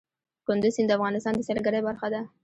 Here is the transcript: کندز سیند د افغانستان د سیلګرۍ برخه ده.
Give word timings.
کندز 0.45 0.71
سیند 0.75 0.87
د 0.89 0.95
افغانستان 0.97 1.33
د 1.35 1.41
سیلګرۍ 1.47 1.81
برخه 1.87 2.07
ده. 2.13 2.21